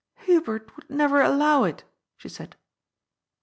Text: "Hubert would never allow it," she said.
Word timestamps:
"Hubert 0.25 0.75
would 0.75 0.89
never 0.89 1.21
allow 1.21 1.63
it," 1.63 1.83
she 2.17 2.27
said. 2.27 2.55